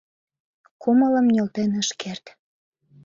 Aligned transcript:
Кумылым 0.81 1.27
нӧлтен 1.33 1.71
ыш 1.81 1.89
керт. 2.01 2.25